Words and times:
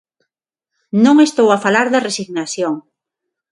Non 1.03 1.15
estou 1.27 1.47
a 1.51 1.61
falar 1.65 1.87
de 1.93 2.03
resignación. 2.07 2.73